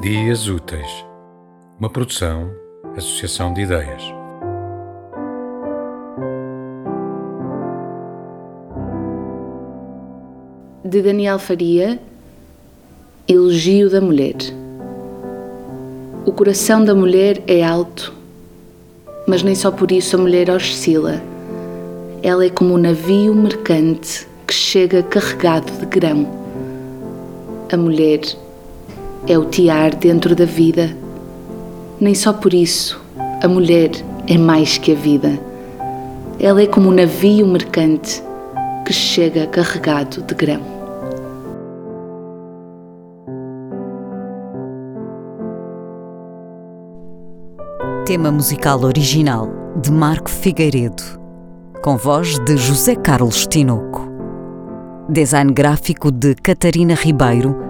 [0.00, 1.04] Dias Úteis,
[1.78, 2.50] uma produção,
[2.96, 4.02] associação de ideias.
[10.82, 12.00] De Daniel Faria,
[13.28, 14.36] Elogio da Mulher.
[16.24, 18.14] O coração da mulher é alto,
[19.28, 21.20] mas nem só por isso a mulher oscila.
[22.22, 26.26] Ela é como um navio mercante que chega carregado de grão.
[27.70, 28.22] A mulher
[29.26, 30.96] é o tiar dentro da vida.
[32.00, 33.00] Nem só por isso
[33.42, 33.90] a mulher
[34.26, 35.38] é mais que a vida.
[36.38, 38.22] Ela é como um navio mercante
[38.86, 40.60] que chega carregado de grão.
[48.06, 49.48] Tema musical original
[49.80, 51.02] de Marco Figueiredo,
[51.82, 54.10] com voz de José Carlos Tinoco.
[55.08, 57.69] Design gráfico de Catarina Ribeiro